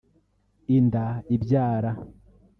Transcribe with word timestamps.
inda 0.77 1.05
ibyara 1.35 1.91